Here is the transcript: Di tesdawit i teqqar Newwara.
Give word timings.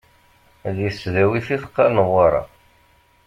Di 0.75 0.87
tesdawit 0.93 1.47
i 1.55 1.57
teqqar 1.61 1.89
Newwara. 1.95 2.41